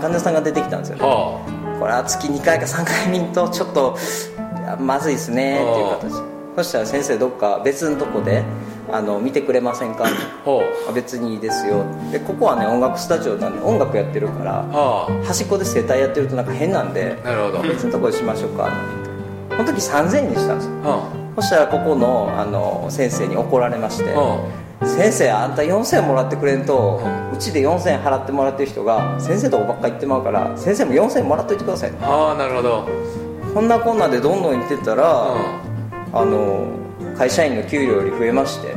[0.00, 1.02] 患者さんが出てきたんですよね。
[1.04, 1.40] は
[1.78, 3.96] これは月2回か3回見んとちょっと
[4.80, 6.36] まずいですねっていう形。
[6.56, 8.42] そしたら先生どっか別のとこで
[8.90, 10.08] あの見てくれませんかあ
[10.44, 10.92] ほあ。
[10.92, 11.84] 別にいいですよ。
[12.10, 14.64] でここはね音楽スタジオなんで音楽やってるから
[15.24, 17.62] 端っこで整体やってるとなんか変なんであなるほど。
[17.62, 18.68] 別のとこでしましょうか。
[18.68, 20.72] って言ってこの時3000円にしたんですよ。
[20.82, 24.14] はそしたらここのあの先生に怒られまして
[24.84, 27.00] 先生あんた4000円もらってくれんと
[27.32, 31.92] うちで4000円払ってもらってる人が先生とこばっか行ってまうから先生も4000円もらっといてください。
[32.02, 32.88] あああなるほど。
[33.54, 35.36] こんなこんなでどんどん行ってったら、う
[36.12, 36.68] あの
[37.16, 38.74] 会社員の給料より増えまして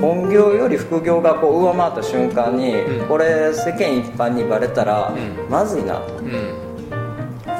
[0.00, 3.06] 本業より副業がこう上回った瞬間に、うん。
[3.06, 5.50] これ世間一般にバレたら、うん。
[5.50, 6.00] まずいな。
[6.00, 6.70] とうん。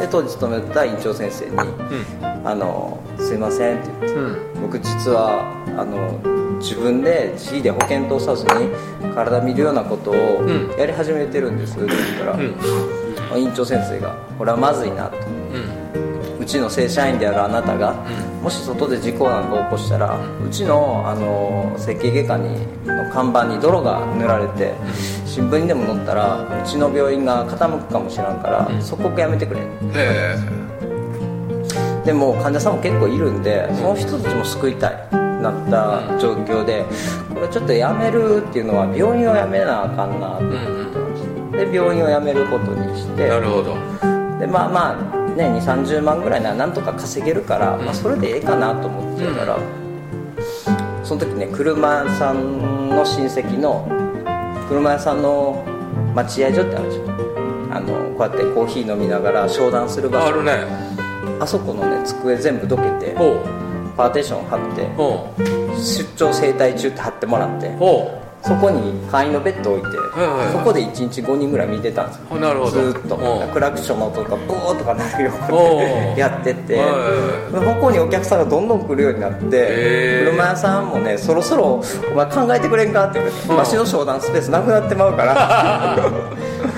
[0.00, 4.36] で当時勤めてた院長先生にうん「あのすいません」って言ってうん。
[4.62, 8.70] 僕実はあの自分で自費で保険通さずに
[9.14, 10.70] 体見るようなことをうん。
[10.78, 11.78] やり始めてるんです。
[11.78, 12.32] って言ったら、
[13.34, 13.42] うん。
[13.42, 15.16] 院長先生が「これはまずいな」と。
[16.40, 17.94] うちの正社員であるあなたが、
[18.40, 22.54] うもし外で事故なんか起こしたら、うちのあの整形外科に
[22.86, 24.72] の看板に泥が塗られて、
[25.26, 28.82] 新聞にでも載ったらうちの病院が傾くかもしらんから、うん。
[28.82, 29.60] 即刻やめてくれ。
[29.60, 29.64] へ
[32.04, 36.84] でも患者さんも結構いるんでその人たちも救いたいなった状況で
[37.34, 43.74] これちょっとやめるっていうのは病院を辞めなあかんなってえうん言ってで病院を辞めることにしてなるほど。
[44.38, 47.84] でまあまあね2 3 0万ぐらいならなんとか稼げるから、うん。
[47.84, 49.58] まあ、それでええかなと思ってたら、
[51.04, 53.86] その時ね車屋さんの親戚の
[54.68, 55.64] 車屋さんの
[56.14, 57.04] 待合所ってあるでしょ
[57.72, 60.28] あのこうやってコーヒー飲みながら商談する場所。
[60.28, 60.99] あるね
[61.40, 63.14] あそこのね机全部どけて
[63.96, 64.86] パーテーション貼って
[65.80, 70.52] 出張整体中って貼ってもらってほそこに簡易のベッド置いて、はいはいはい。
[70.52, 72.22] そこで1日5人ぐらい見てたんですよ。
[72.30, 72.70] うなるほど。
[72.70, 73.52] ずーっと。
[73.52, 76.14] クラクションの音とかブーとかなるよおうう。
[76.14, 76.76] に やってて。
[76.76, 83.56] はいはいここにお客さんがどんどん来るようになって車屋さんもねそろそろお前考えてくれんかって言われてうん。
[83.56, 85.98] わしの商談スペースなくなってまうから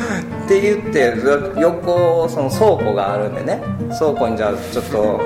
[0.44, 1.14] って言って
[1.60, 3.62] 横その倉庫があるんでね。
[3.98, 5.20] 倉庫にじゃあちょっと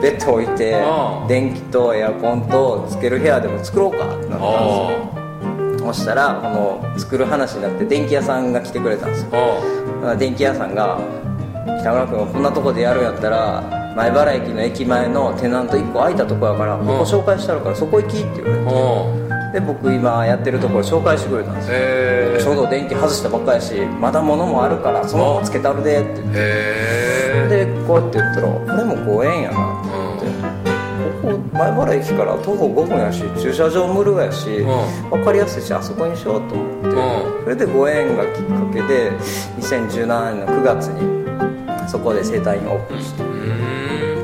[0.00, 1.28] ベッド置いてうん。
[1.28, 5.90] 電気とエアコンとつける部屋でも作ろうかってなったんですよ。
[5.90, 9.30] あそしたらこの作る話になって電気屋さんが来てくれたんですよ。
[9.30, 10.98] だから電気屋さんが
[11.80, 13.62] 「北村君こんなとこでやるんやったら
[13.96, 18.64] 前原駅の駅前のテナント1個空いたとこやからここ紹介してあるからそこ行き」って言われ
[19.28, 21.74] てで僕今やってるところ紹介してくれたんですよ。
[21.74, 21.78] へ
[22.38, 26.22] えちょうど電気外したばっかやしまだ物もあるからそのままつけてあるでって言って。
[26.22, 26.32] へ
[27.50, 29.92] えでこうやって言ったらこれもご縁やなって。
[29.92, 30.26] 思って
[31.22, 34.66] ここ前原駅から徒歩5分やし駐車場無料やしう
[35.10, 36.88] 分かりやすいしあそこにしようと思って。
[36.88, 37.42] うん。
[37.44, 39.10] それでご縁がきっかけで
[39.60, 43.22] 2017年の9月にそこで整体院オープンして。
[43.22, 43.31] うん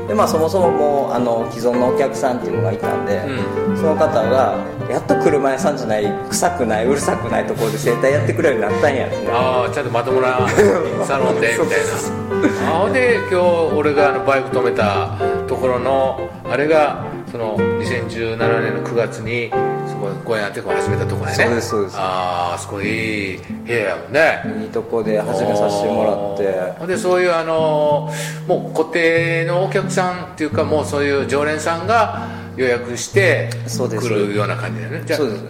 [0.09, 4.57] でまあそもそももうあの既存のお客さんっていうのがいたんで、うその方が
[4.89, 10.39] やっと車屋さんじゃない臭くないうるさくないところで整体やってくれるようになったんやああちゃんとまともな
[11.05, 12.71] サロンでみたいな。
[12.71, 13.35] あほんで今日
[13.75, 15.11] 俺があのバイク止めた
[15.47, 21.33] ところのあれがその2017年の9月にそこご縁あってこう始めたところね。
[21.35, 21.95] そうですそうです。
[21.97, 24.63] ああそこいい部屋やもんね。
[24.63, 26.87] いいとこで始めさせてもらって。
[26.87, 28.09] でそういうあの
[28.47, 34.07] もう固定のお客さんっていうかもうそういう常連さんが予約してそうです。
[34.07, 35.03] 来るような感じだよね。
[35.05, 35.43] じゃあそうです。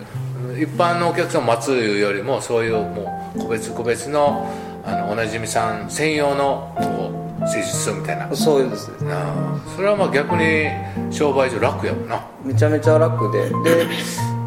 [0.61, 4.51] 一般のお客さんを待つよりもそういうもう個別個別の
[4.85, 7.11] あのおなじみさん専用のこ
[7.41, 8.35] う施術みたいな。
[8.35, 8.89] そうです。
[9.03, 10.67] なあそれはまあ逆に
[11.11, 12.25] 商売上楽やもんな。
[12.43, 13.49] めちゃめちゃ楽で。
[13.49, 13.87] で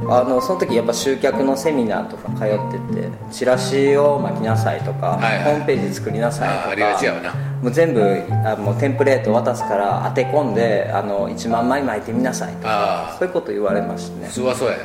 [0.09, 5.45] あのその時やっぱ集客のセミナーとか通っててチラシを巻きなさいとか、はいはい。
[5.45, 7.35] ホームページ作りなさいとかあありがちやわな。
[7.63, 8.03] もう全部
[8.45, 14.27] あもうテンプレート渡すから当て込んであの1万枚巻いてみなさいとかあそういうこと言われましてね。
[14.27, 14.77] 普通はそうや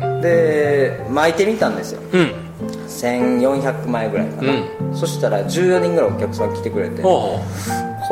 [0.00, 0.20] な。
[0.20, 2.00] で巻いてみたんですよ。
[2.12, 2.42] うん。
[2.86, 4.52] 1400枚ぐらいかな、
[4.94, 7.02] そしたら14人ぐらいお客さん来てくれて。
[7.02, 7.40] ほ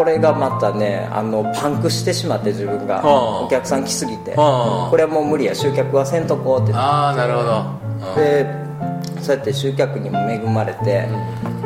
[0.01, 3.03] これがまたねあのパンクしてしまって自分が。
[3.03, 3.45] はあ。
[3.45, 4.31] お客さん来すぎて。
[4.31, 4.91] はあ。
[4.91, 8.17] これはもう無理や集客はせんとこうってうああなるほど。
[8.17, 8.47] で
[9.21, 11.07] そうやって集客にも恵まれて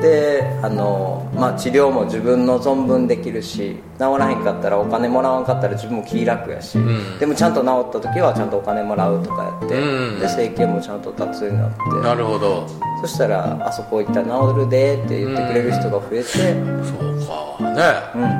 [0.04, 7.18] であの、まあ、治療も自分の存分できるし治らへんかったらお金もらわんかったら自分も気楽やし、ん。
[7.18, 10.20] でもちゃんと治った時はちゃんとお金もらうとかやって、うん。
[10.20, 11.76] で整形もちゃんと立つようになって。
[12.02, 12.68] なるほど。
[13.00, 17.70] そしたらあそこ行ったら治るでって言ってくれる人が増えて、そうか。
[17.70, 17.80] ね、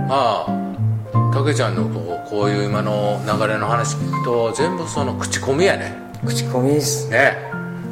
[0.07, 5.97] まあたけちゃんのこうこういう今の流れの話聞くと全部その口コミやね。
[6.27, 7.09] 口コミです。
[7.09, 7.37] ね。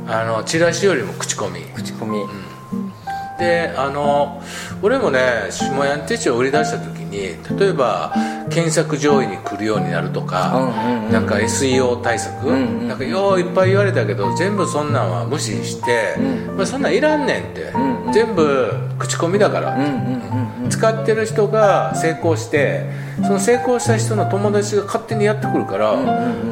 [0.06, 1.60] あのチラシよりも口コミ。
[1.74, 2.18] 口コミ、
[3.42, 4.40] であの
[4.82, 5.18] 俺もね
[5.50, 8.14] 下屋手帳を売り出した時に例えば
[8.50, 16.16] 検索上位に来るようになるとか、うんうんうんなんか SEO 対策、んうんなんかよういっぱい言われたけど全部そんなんは無視して、
[16.56, 18.12] まあ、そんなんいらんねんって、んうん。
[18.14, 22.86] 全部口コミだから、うんうんうん使ってる人が成功して
[23.22, 25.94] その成功した人の友達が勝手にやってくるから、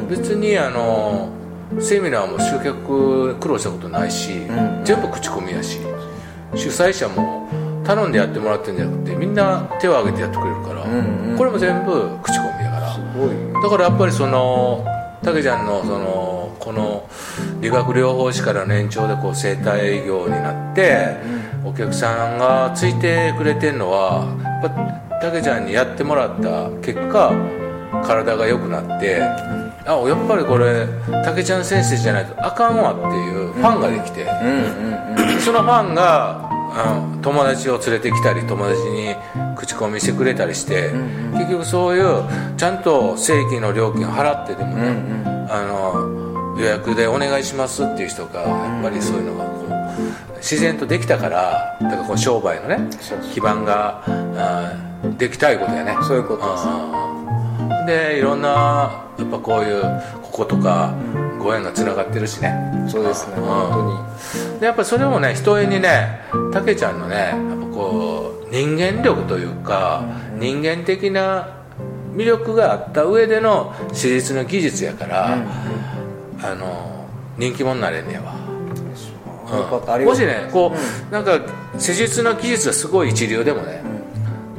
[0.09, 1.29] 別にあの
[1.79, 4.81] セミナーも集客苦労したことないし、ん。
[4.83, 5.79] 全部口コミやし
[6.55, 7.47] 主催者も
[7.83, 11.37] 頼んでやってもらってるんじゃなくてみんな手を挙げてやってくれるから、んうん。
[11.37, 13.61] これも全部口コミやから。
[13.61, 14.85] だからやっぱりその
[15.23, 17.09] たけちゃんのそのこの
[17.59, 21.17] 理学療法士からの延長でこう整体業になって、
[21.63, 24.25] お客さんがついてくれてるのは
[25.21, 27.33] たけちゃんにやってもらった結果
[28.03, 29.21] 体が良くなって、
[29.85, 30.87] あやっぱりこれ
[31.23, 39.15] たけちゃん先生じゃないとあかんわっていうファンができて、うんうんうんそのファンがあ友達を連れてきたり友達に
[39.57, 40.91] 口コミしてくれたりして、
[41.33, 42.23] 結局そういう
[42.57, 52.89] ちゃんと正規の料金を払ってでもね、あの予約でお願いしますっていう人がやっぱりそういうのがこう自然とできたからだからこう商売のね
[53.33, 54.73] 基盤があ
[55.17, 55.97] できたいことやね。
[56.03, 56.67] そういうことです。
[56.67, 57.85] うん。
[57.85, 59.81] でいろんなやっぱこういう
[60.21, 60.93] こことか
[61.41, 62.55] ご縁がつながってるしね。
[62.87, 63.43] そうですねうん。
[63.43, 66.21] 本でやっぱそれもね一重にね
[66.53, 70.03] たけちゃんのねやっぱこう人間力というか、
[70.37, 71.47] 人間的な
[72.13, 75.37] 魅力があった上での施術の技術やから、
[76.43, 77.07] あの
[77.37, 78.35] 人気者になれんねやわ、
[79.47, 80.75] 当によかったありもしねこ
[81.09, 81.39] う、なんか
[81.77, 83.81] 施術の技術がすごい一流でもね、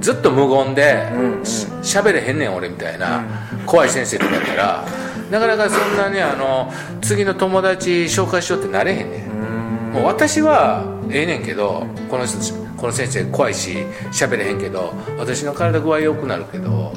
[0.00, 1.44] ずっと無言でんうん。
[1.44, 3.22] しゃべれへんねん俺みたいな
[3.66, 4.84] 怖い先生とかやったら
[5.32, 6.70] なかなかそんなにあの
[7.00, 9.92] 次の友達紹介しようってなれへんねん。
[9.94, 12.36] もう私はええねんけどこの人
[12.76, 13.78] この先生怖いし
[14.12, 16.92] 喋れへんけど私の体具合良くなるけど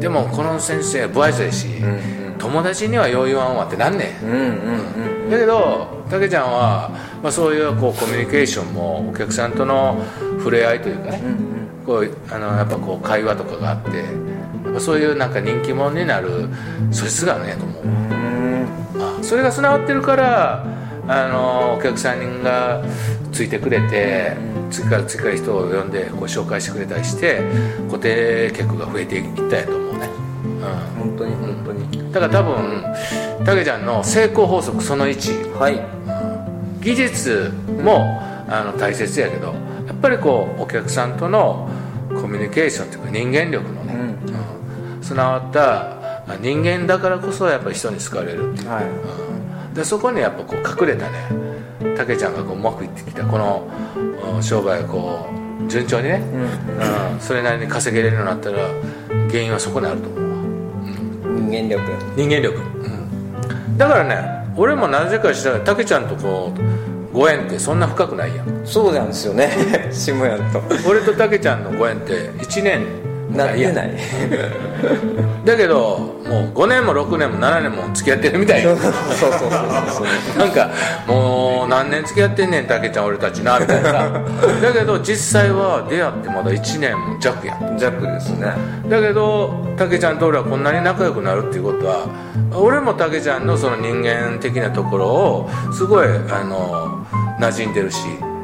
[0.00, 1.68] でもこの先生不愛想やし、
[2.38, 4.24] 友達にはよう言わんわってなんねん。
[4.24, 6.88] うんうんうんだけどたけちゃんは、
[7.20, 10.00] まあ、そういうこうコミュニケーションもお客さんとの
[10.38, 11.20] 触れ合いというかね、
[11.84, 14.04] こうあのやっぱこう会話とかがあって
[14.76, 16.48] ぱそういうなんか人気者になる
[16.92, 17.84] 素質があるんやと思う、
[18.98, 20.64] あそれが備わってるから
[21.08, 22.82] あのお客さんが
[23.32, 24.36] ついてくれて、
[24.70, 27.40] 次から次から人を呼んでこう紹介してくれたりして
[27.88, 30.08] 固定客が増えていったんやと思うね、
[30.44, 31.10] うん。
[31.10, 32.12] 本当に本当に。
[32.12, 35.80] だから多分たけちゃんの成功法則その1はい。
[36.80, 37.52] 技術
[37.82, 39.54] もあの大切やけど
[39.86, 41.68] やっぱりこうお客さんとの
[42.20, 44.35] コミュニケーションというか人間力のね、うん
[45.06, 48.84] 備わったあ人間だからこそやっぱり人に好かれるっていう、はい。
[48.84, 49.74] うん。
[49.74, 53.68] でそこにやっぱこう隠れたねたけちゃんがこううまくいってきたこの
[54.34, 55.28] うん商売がこ
[55.64, 56.22] う順調にね、
[57.12, 57.20] うん。
[57.20, 58.58] それなりに稼げれるようになったら
[59.28, 60.36] 原因はそこにあると思うわ。
[61.24, 61.82] 人間力。
[62.16, 62.88] 人間力、う
[63.72, 66.52] ん、だからね俺もなぜかしたらたけちゃんとこ
[67.12, 68.66] うご縁ってそんな深くないやん。
[68.66, 69.50] そうなんですよね。
[69.92, 70.62] 下屋と。
[70.88, 73.90] 俺とたけちゃんのご縁って1年なってない。
[75.44, 78.64] だけどもう5年も6年も7年も付き合ってるみたい。
[78.64, 79.50] よそうそうそうそう
[79.88, 80.04] そ
[80.36, 80.38] う。
[80.38, 80.70] なんか
[81.06, 84.10] もう何年付き合ってんねんたけちゃん俺たちなみたいなさ。
[84.62, 87.78] だけど実際は出会ってまだ1年も弱やん。
[87.78, 88.52] 弱ですね。
[88.88, 92.06] だけどたけちゃんと俺はこんなに仲良くなるっていうことは
[92.54, 97.04] 俺もたけちゃんのその人間的なところをすごいあの
[97.38, 97.98] 馴染んでるし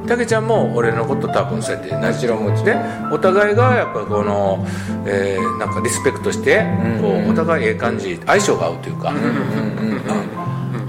[0.07, 2.77] たけちゃんも俺のこと多分そうやって馴染んでもちろんもちで
[3.13, 4.67] お互いがやっぱこの、
[5.07, 6.65] えーなんかリスペクトして、
[7.01, 9.13] こうお互いええ感じ相性が合うというか、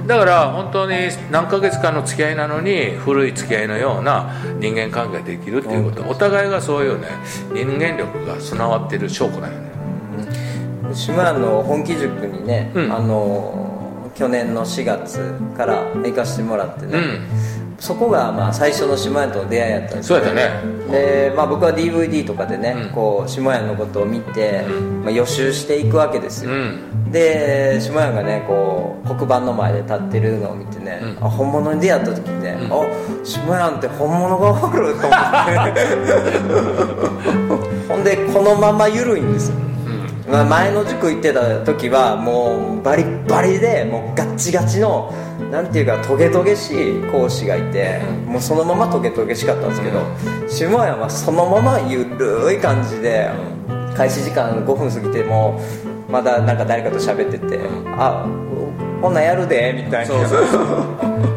[0.08, 0.96] だから本当に
[1.32, 6.10] 何ヶ月間の付き合いなのに古い付き合いのような人間関係ができるっていうこと。
[6.10, 7.08] お互いがそういうね
[7.54, 9.74] 人間力が備わってる証拠だよね。
[10.94, 12.92] 島屋の本気塾にね、うん。
[12.92, 13.63] あの
[14.16, 17.20] 去年の4月から行かしてもらってね、うん。
[17.80, 20.52] そこがまあ最初の島屋との出会いやったんですそうやったね。
[20.92, 22.90] で、まあ、僕は DVD とかでね、うん。
[22.92, 25.04] こう島屋のことを見て、うん。
[25.04, 27.12] まあ、予習していくわけですうよ、ん。
[27.12, 31.26] で島屋がねこう黒板の前で立ってるのを見てね、うん。
[31.26, 32.72] あ本物に出会った時にね、うん。
[32.72, 32.76] あ
[33.24, 35.10] 島屋って本物がおると思っ
[35.74, 35.84] て。
[37.90, 39.56] ほんでこのまま緩いんですよ
[40.28, 45.14] まあ、前の塾行ってた時はもうバリッバリでもうガッチガチの
[45.52, 50.00] なんていうかトゲトゲしい講師がいて、もうそのままトゲトゲしかったんですけど、
[50.48, 53.30] 下屋はそのままゆるい感じで
[53.96, 55.60] 開始時間5分過ぎても
[56.10, 57.60] まだなんか誰かと喋ってて
[57.98, 58.26] 「あ
[59.02, 60.14] こんなんやるで」みたいな。
[60.14, 60.44] そうそう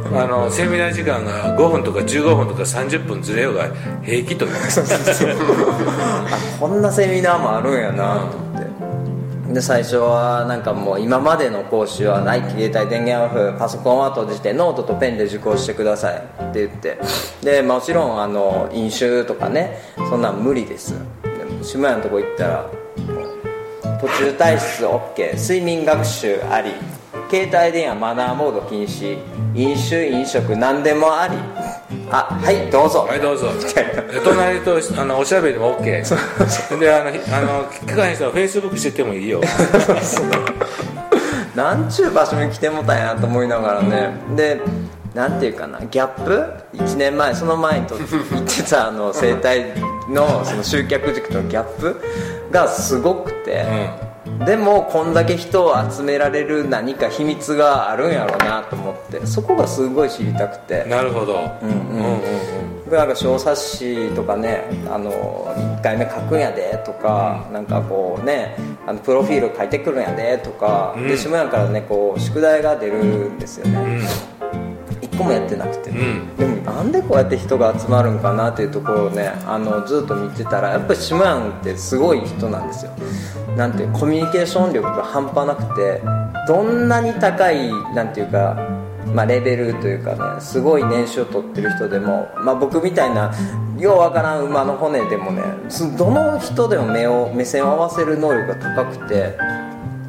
[0.17, 3.69] あのセミナー時間が5分とか15分とか30分ずれようが
[4.03, 4.53] 平気という。
[4.53, 8.46] あこんなセミナーもあるんやなと
[9.53, 16.99] で最初はなんかもう今までの講師はない携帯電源オフパソコンは閉じてノートとペンで受講してくださいって言って。
[17.43, 19.79] でもちろんあの飲酒とかね
[20.11, 20.95] そんなん無理です。
[21.23, 22.71] でも下屋のとこ行ったら
[24.01, 26.73] 途中退出 OK 睡眠学習あり。
[27.31, 29.19] 携帯電話マナーモード禁止。
[29.55, 31.37] 飲酒飲食何でもあり。
[32.11, 33.01] あはいどうぞ。
[33.01, 33.49] はいどうぞ。
[33.53, 35.85] みたいなで隣とあのおしゃべりも OK
[36.79, 39.41] であのひあの聞かへん人はフェイスブックしててもいいよ。
[41.57, 44.13] なんちゅう場所に来てもたんやと思いながらね。
[44.37, 44.61] で
[45.15, 48.09] なんていうかなギャップ？1年前その前にと行っ
[48.43, 49.73] てたあの生態
[50.11, 52.01] のその集客軸とのギャップ
[52.51, 53.65] がすごくて、
[54.45, 60.85] でもこんだけ人を集められる何か秘密があるんやろうなと思ってそこがすごい知りたくて。
[60.85, 61.35] なるほど。
[61.63, 62.21] うんうん
[62.87, 62.93] うん。
[62.93, 71.09] なんか小冊子とかねあの1回目書くんやでとか、なんかこうねあのプロフィール書いてくるんやでとか、うん。
[71.09, 74.46] で下屋からねこう宿題が出るんですよね、うん。
[74.46, 74.46] 1
[75.17, 76.37] 個もやってなくて、ん。
[76.37, 82.93] でもなんでこうやって人が集まるんかなっていうところをねあのずっと見てたらやっぱり下屋ってすごい人なんですよ。
[83.57, 86.03] なんていうコミュニケーション力が半端なくて
[86.47, 88.57] どんなに高いなんていうか
[89.15, 93.33] まあ、レベルというかねすごい年収を取ってる人でも、まあ、僕みたいな
[93.79, 99.39] ようわからん馬の骨でもねすどの人でも目を目線を合わせる能力が高くて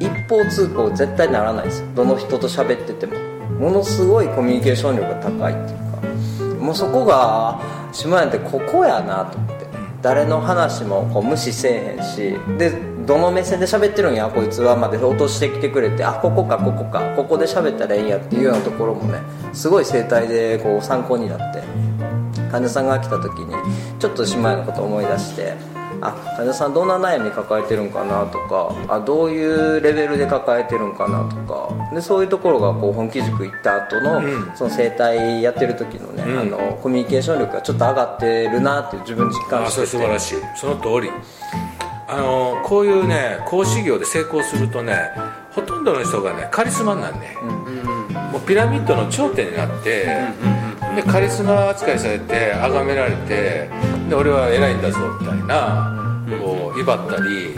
[0.00, 1.88] 一方通行絶対ならないですよ。
[1.94, 3.14] どの人と喋ってても
[3.58, 7.60] ものすごいコミュニケーション力が高いっていうかもうそこが
[7.92, 9.66] 島屋ってここやなと思って
[10.02, 12.70] 誰の話もこう無視せえへんしで
[13.04, 19.18] どの目線で喋ってるんやこいつはまで落としてきてくれてあここかここかここで喋ったらいいんやっていうようなところもね
[19.54, 21.62] すごい生態でこう参考になって
[22.50, 23.54] 患者さんが来た時に
[23.98, 25.54] ちょっと島屋のこと思い出して
[26.00, 31.68] あ患者さんどんな悩み抱えてるんかなとかあどういうレベルで抱えてるんかなとか。
[31.92, 34.52] でそういうところがこう本気塾行った後の、ん。
[34.54, 36.38] その整体やってる時のね、うん。
[36.38, 39.80] あのコミュニケーション力がちょっと上がってるなっていう自分実感してて。
[39.82, 40.34] れ素晴らしい。
[40.56, 41.10] その通り。
[42.10, 44.96] あのこういうね講師業で成功するとね
[45.50, 47.36] ほとんどの人がねカリスマになんね、
[48.32, 50.06] もうピラミッドの頂点になって、
[50.94, 53.68] でカリスマ扱いされて崇められて
[54.08, 57.54] で俺は偉いんだぞみたいなこう威張ったり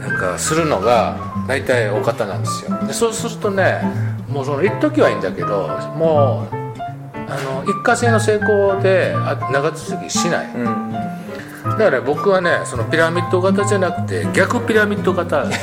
[0.00, 1.16] なんかするのが
[1.46, 2.86] 大体お方なんですよ。
[2.86, 3.80] でそうするとね
[4.28, 6.56] もうその一時はいいんだけどもう
[7.30, 10.92] あの一過性の成功であ長続きしない、うん。
[10.92, 15.44] だから僕はねそのピラミッド型じゃなくて逆ピラミッド型。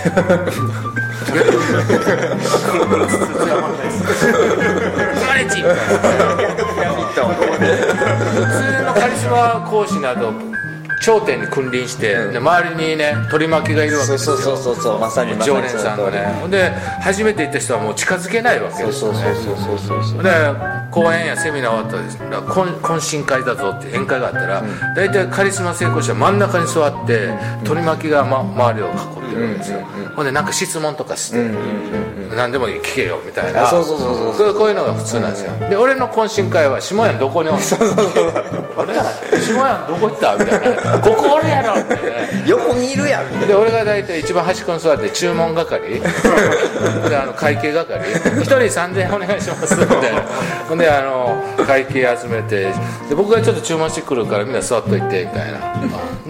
[1.36, 1.52] 逆。
[5.28, 5.76] マレッジみたい
[6.18, 6.55] な
[7.34, 10.34] 普通のカリスマ講師など
[11.02, 14.38] 頂点に君臨して、で周りにね取り巻きがいるわけですよ。
[14.38, 15.00] そうそうそうそう。
[15.00, 16.48] まさに常連さんがね。
[16.50, 16.70] で
[17.02, 20.24] 初めて行った人はもう近づけないわけそうそうですよねそうそうそうそう。
[20.24, 20.30] で
[20.96, 22.20] 講演やセミナー終わったらです。
[22.32, 24.64] ら懇懇親会だぞって宴会があったら、
[24.96, 27.30] 大体カリスマ成功者は真ん中に座って、
[27.66, 29.80] 取り巻きが、ま、周りを囲ってるわけですよ、
[30.16, 31.44] ほんでなんか質問とかして、
[32.36, 33.64] 何でもいい聞けよみたいな。
[33.64, 37.50] あそうそうそうそうこうこういうのが普通なんですよ、で俺の懇親会は下屋どこに？
[37.50, 37.58] おる
[38.78, 38.94] あれ
[39.42, 40.36] 下屋どこ行った？
[40.38, 43.26] みたいなここ俺やろってね横にいるやん。
[43.26, 46.00] みたいなで俺が大体一番端っこに座って注文係
[47.10, 48.00] であの会計係。
[48.42, 49.76] 一人3000円お願いします。
[49.76, 50.22] みたいな。
[50.68, 52.72] ほんであの会計集めて
[53.10, 55.76] で僕がちょっと注文してくるからみんな座っといてみたいな。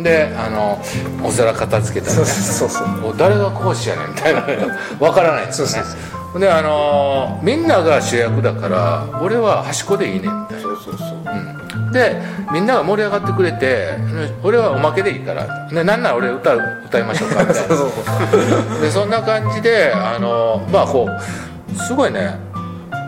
[0.03, 0.81] であの
[1.23, 3.17] お皿片付けたらねそうそうもう。
[3.17, 4.41] 誰が講師やねんみたいな。
[4.99, 5.89] わからないんですよね。
[6.33, 10.61] ほんであのみんなが主役だから俺は端っこでいいねんみたいな。
[10.61, 11.93] そうそうそう。
[11.93, 12.21] で
[12.51, 13.97] みんなが盛り上がってくれて
[14.43, 17.75] 俺はおまけでいいからでなんなら俺歌う歌いましょうかみたいな。
[18.81, 22.37] でそんな感じであのまあこうすごいね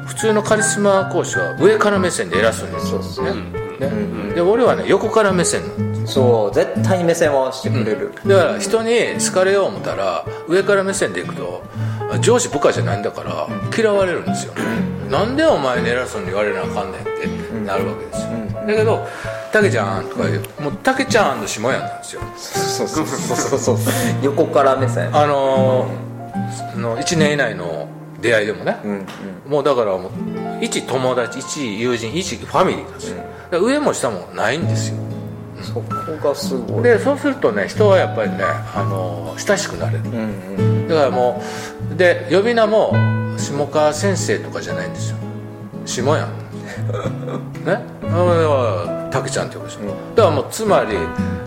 [0.07, 3.41] 普通のカリスマ講師は上から目線で偉そうに言うんですよね。
[3.79, 5.61] ねで俺はね横から目線。
[5.67, 11.63] なんですそう絶対に目線を合わせてくれる、だから人に好かれよう思ったら上から目線でいくと
[12.21, 13.47] 上司部下じゃないんだから
[13.77, 14.53] 嫌われるんですよ、
[15.11, 17.27] なんでお前に偉そうに言われなあかんねんって
[17.65, 18.29] なるわけですよ、
[18.65, 19.05] だけど
[19.51, 22.21] 「たけちゃん」とか言うもうたけちゃんの下屋なんですよ。
[22.37, 23.93] そうそうそうそうそう。
[24.23, 25.09] 横から目線。
[25.13, 26.07] あのー
[26.73, 27.89] その1年以内の
[28.21, 29.05] 出会いでもね、うんうん。
[29.51, 30.11] もうだからもう
[30.61, 32.97] 一友達一友人一ファミリーだか
[33.51, 34.97] ら上も下もないんですよ。
[35.61, 35.83] そこ
[36.29, 36.83] がすごい。
[36.83, 40.03] でそうするとね人はやっぱりね、あのー親しくなれる。
[40.05, 40.87] うんうん。
[40.87, 41.41] だからも
[41.91, 42.93] うで呼び名も
[43.37, 45.17] 下川先生とかじゃないんですよ。
[45.85, 46.29] 下やん
[47.65, 47.79] ね？
[48.09, 49.79] あたけちゃんって呼ぶでしょ、
[50.15, 50.97] だからもうつまり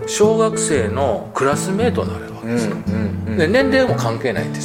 [0.07, 2.75] 小学生のクラスメートになれるわけですよ、
[3.37, 4.59] で年齢も関係ないんです